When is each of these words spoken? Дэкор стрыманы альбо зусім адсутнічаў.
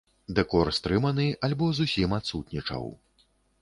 Дэкор 0.37 0.71
стрыманы 0.77 1.27
альбо 1.51 1.71
зусім 1.83 2.19
адсутнічаў. 2.21 2.83